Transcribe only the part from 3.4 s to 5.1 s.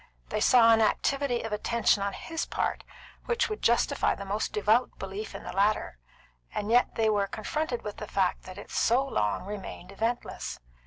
would justify the most devout